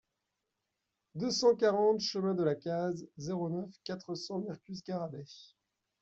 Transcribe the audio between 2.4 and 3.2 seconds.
la Caze,